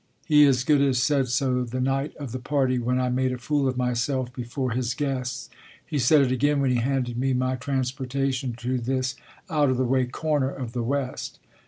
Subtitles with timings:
[0.25, 3.37] He as good as said so the night of the party when I made a
[3.37, 5.47] fool of myself before his guests.
[5.85, 9.13] He said it again when he handed me my transportation to this
[9.47, 11.37] out of the way corner of the West.